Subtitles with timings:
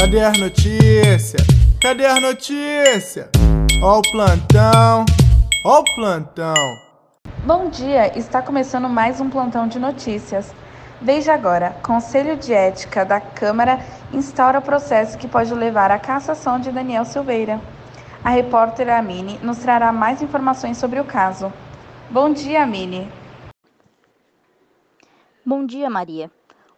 [0.00, 1.46] Cadê as notícias?
[1.78, 3.28] Cadê as notícias?
[3.82, 5.04] Ó o plantão,
[5.62, 6.54] ó o plantão.
[7.44, 10.54] Bom dia, está começando mais um plantão de notícias.
[11.02, 13.78] Veja agora: Conselho de Ética da Câmara
[14.10, 17.60] instaura processo que pode levar à cassação de Daniel Silveira.
[18.24, 21.52] A repórter Amine nos trará mais informações sobre o caso.
[22.08, 23.06] Bom dia, Amine.
[25.44, 26.30] Bom dia, Maria.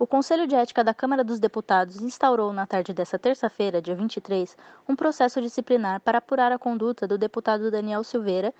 [0.00, 4.56] O Conselho de Ética da Câmara dos Deputados instaurou na tarde desta terça-feira, dia 23,
[4.88, 8.54] um processo disciplinar para apurar a conduta do deputado Daniel Silveira,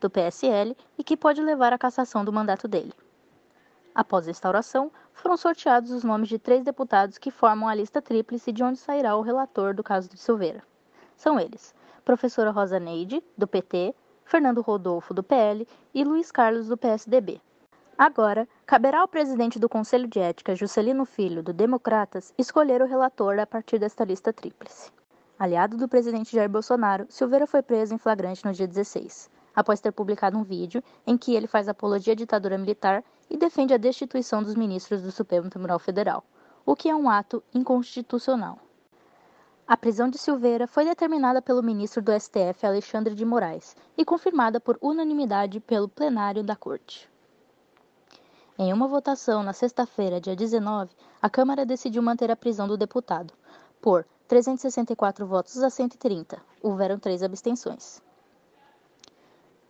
[0.00, 2.92] do PSL, e que pode levar à cassação do mandato dele.
[3.94, 8.50] Após a instauração, foram sorteados os nomes de três deputados que formam a lista tríplice
[8.50, 10.60] de onde sairá o relator do caso de Silveira.
[11.16, 11.72] São eles:
[12.04, 17.40] professora Rosa Neide, do PT, Fernando Rodolfo, do PL e Luiz Carlos, do PSDB.
[18.02, 23.38] Agora, caberá ao presidente do Conselho de Ética, Juscelino Filho, do Democratas, escolher o relator
[23.38, 24.90] a partir desta lista tríplice.
[25.38, 29.92] Aliado do presidente Jair Bolsonaro, Silveira foi preso em flagrante no dia 16, após ter
[29.92, 34.42] publicado um vídeo em que ele faz apologia à ditadura militar e defende a destituição
[34.42, 36.24] dos ministros do Supremo Tribunal Federal,
[36.64, 38.58] o que é um ato inconstitucional.
[39.68, 44.58] A prisão de Silveira foi determinada pelo ministro do STF, Alexandre de Moraes, e confirmada
[44.58, 47.10] por unanimidade pelo plenário da Corte.
[48.62, 50.90] Em uma votação na sexta-feira, dia 19,
[51.22, 53.32] a Câmara decidiu manter a prisão do deputado,
[53.80, 56.38] por 364 votos a 130.
[56.62, 58.02] Houveram três abstenções.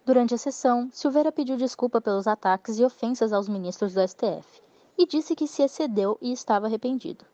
[0.04, 4.60] Durante a sessão, Silveira pediu desculpa pelos ataques e ofensas aos ministros do STF
[4.98, 7.24] e disse que se excedeu e estava arrependido.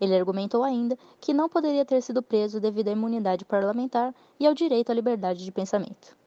[0.00, 4.54] Ele argumentou ainda que não poderia ter sido preso devido à imunidade parlamentar e ao
[4.54, 6.21] direito à liberdade de pensamento.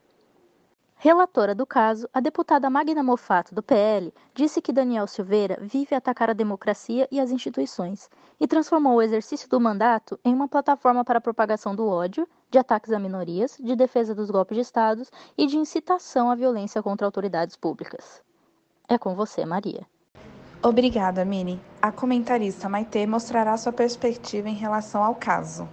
[0.98, 6.30] Relatora do caso, a deputada Magna Mofato, do PL, disse que Daniel Silveira vive atacar
[6.30, 11.20] a democracia e as instituições e transformou o exercício do mandato em uma plataforma para
[11.20, 15.04] a propagação do ódio, de ataques a minorias, de defesa dos golpes de Estado
[15.38, 18.24] e de incitação à violência contra autoridades públicas.
[18.88, 19.86] É com você, Maria.
[20.64, 21.60] Obrigada, Mini.
[21.82, 25.68] A comentarista Maitê mostrará sua perspectiva em relação ao caso.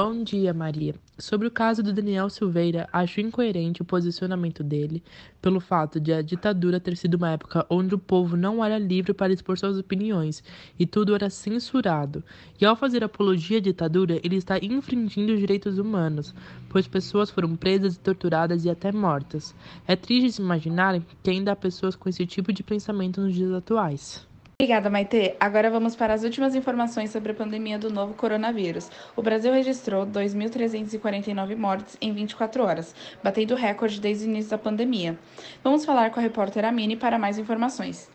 [0.00, 0.94] Bom dia, Maria.
[1.18, 5.02] Sobre o caso do Daniel Silveira, acho incoerente o posicionamento dele
[5.42, 9.12] pelo fato de a ditadura ter sido uma época onde o povo não era livre
[9.12, 10.40] para expor suas opiniões
[10.78, 12.22] e tudo era censurado.
[12.60, 16.32] E ao fazer apologia à ditadura, ele está infringindo os direitos humanos,
[16.68, 19.52] pois pessoas foram presas e torturadas e até mortas.
[19.84, 23.50] É triste se imaginar que ainda há pessoas com esse tipo de pensamento nos dias
[23.50, 24.27] atuais.
[24.60, 25.36] Obrigada, Maite.
[25.38, 28.90] Agora vamos para as últimas informações sobre a pandemia do novo coronavírus.
[29.14, 32.92] O Brasil registrou 2.349 mortes em 24 horas,
[33.22, 35.16] batendo o recorde desde o início da pandemia.
[35.62, 38.10] Vamos falar com a repórter Amine para mais informações.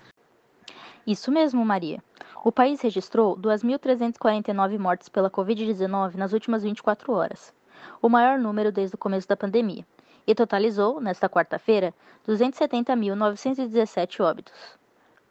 [1.08, 2.04] Isso mesmo, Maria.
[2.44, 7.54] O país registrou 2.349 mortes pela Covid-19 nas últimas 24 horas,
[8.02, 9.86] o maior número desde o começo da pandemia,
[10.28, 11.94] e totalizou, nesta quarta-feira,
[12.28, 14.83] 270.917 óbitos.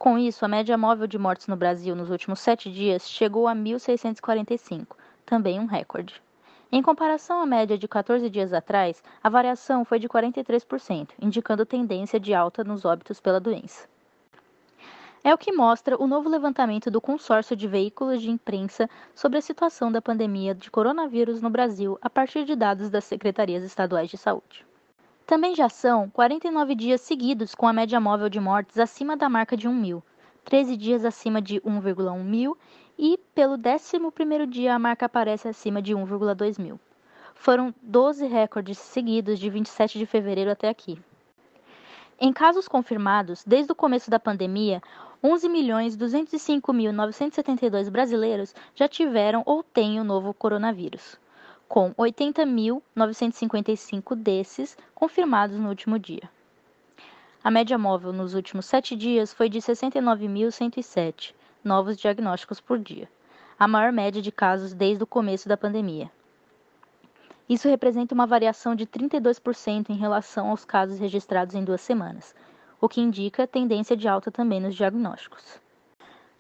[0.02, 3.54] Com isso, a média móvel de mortes no Brasil nos últimos sete dias chegou a
[3.54, 6.20] 1.645, também um recorde.
[6.72, 12.18] Em comparação à média de 14 dias atrás, a variação foi de 43%, indicando tendência
[12.18, 13.88] de alta nos óbitos pela doença.
[15.22, 19.40] É o que mostra o novo levantamento do consórcio de veículos de imprensa sobre a
[19.40, 24.18] situação da pandemia de coronavírus no Brasil a partir de dados das secretarias estaduais de
[24.18, 24.66] saúde.
[25.26, 29.56] Também já são 49 dias seguidos com a média móvel de mortes acima da marca
[29.56, 30.02] de 1 mil,
[30.44, 32.58] 13 dias acima de 1,1 mil
[32.98, 36.80] e pelo 11º dia a marca aparece acima de 1,2 mil.
[37.36, 40.98] Foram 12 recordes seguidos de 27 de fevereiro até aqui.
[42.20, 44.82] Em casos confirmados, desde o começo da pandemia,
[45.22, 51.16] 11.205.972 brasileiros já tiveram ou têm o novo coronavírus
[51.72, 56.28] com 80.955 desses confirmados no último dia.
[57.42, 61.34] A média móvel nos últimos sete dias foi de 69.107
[61.64, 63.08] novos diagnósticos por dia,
[63.58, 66.12] a maior média de casos desde o começo da pandemia.
[67.48, 72.34] Isso representa uma variação de 32% em relação aos casos registrados em duas semanas,
[72.82, 75.58] o que indica tendência de alta também nos diagnósticos.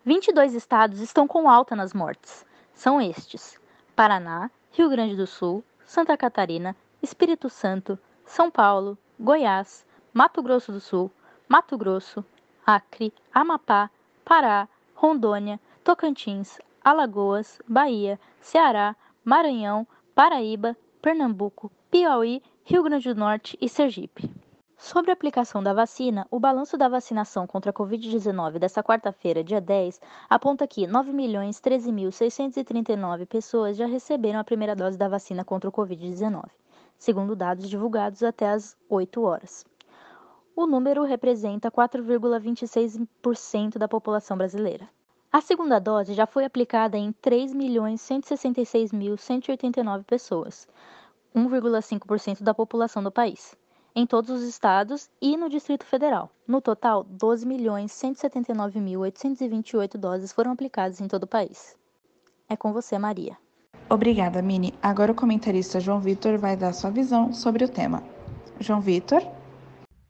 [0.04, 2.44] 22 estados estão com alta nas mortes.
[2.74, 3.58] São estes:
[3.96, 9.84] Paraná, Rio Grande do Sul, Santa Catarina, Espírito Santo, São Paulo, Goiás,
[10.14, 11.10] Mato Grosso do Sul,
[11.46, 12.24] Mato Grosso,
[12.66, 13.90] Acre, Amapá,
[14.24, 23.68] Pará, Rondônia, Tocantins, Alagoas, Bahia, Ceará, Maranhão, Paraíba, Pernambuco, Piauí, Rio Grande do Norte e
[23.68, 24.30] Sergipe.
[24.82, 29.60] Sobre a aplicação da vacina, o balanço da vacinação contra a Covid-19 desta quarta-feira, dia
[29.60, 36.46] 10, aponta que 9.013.639 pessoas já receberam a primeira dose da vacina contra o Covid-19,
[36.98, 39.64] segundo dados divulgados até às 8 horas.
[40.56, 44.88] O número representa 4,26% da população brasileira.
[45.30, 50.66] A segunda dose já foi aplicada em 3.166.189 pessoas,
[51.36, 53.56] 1,5% da população do país,
[53.94, 56.30] em todos os estados e no Distrito Federal.
[56.46, 61.76] No total, 12.179.828 doses foram aplicadas em todo o país.
[62.48, 63.36] É com você, Maria.
[63.88, 64.72] Obrigada, Mini.
[64.82, 68.02] Agora o comentarista João Vitor vai dar sua visão sobre o tema.
[68.58, 69.22] João Vitor?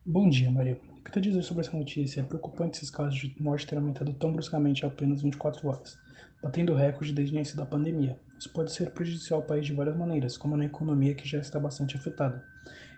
[0.04, 0.80] Bom dia, Maria.
[0.98, 2.20] O que tu dizer sobre essa notícia?
[2.20, 5.98] É preocupante esses casos de morte terem aumentado tão bruscamente em apenas 24 horas,
[6.42, 8.18] batendo recorde desde o início da pandemia.
[8.42, 11.60] Isso pode ser prejudicial ao país de várias maneiras, como na economia que já está
[11.60, 12.42] bastante afetada.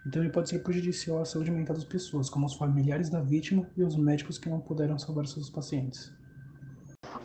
[0.06, 3.68] E também pode ser prejudicial à saúde mental das pessoas, como os familiares da vítima
[3.76, 6.10] e os médicos que não puderam salvar seus pacientes.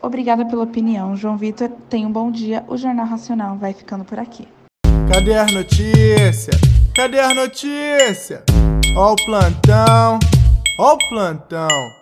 [0.02, 1.70] Obrigada pela opinião, João Vitor.
[1.90, 2.66] Tenha um bom dia.
[2.68, 4.46] O Jornal Racional vai ficando por aqui.
[5.10, 6.60] Cadê as notícias?
[6.94, 8.44] Cadê as notícias?
[8.98, 10.20] Ó o plantão,
[10.78, 11.99] ó o plantão.